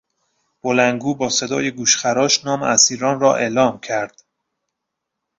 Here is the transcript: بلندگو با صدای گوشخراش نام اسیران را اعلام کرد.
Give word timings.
بلندگو 0.63 1.15
با 1.15 1.29
صدای 1.29 1.71
گوشخراش 1.71 2.45
نام 2.45 2.63
اسیران 2.63 3.19
را 3.19 3.35
اعلام 3.35 3.79
کرد. 3.79 4.23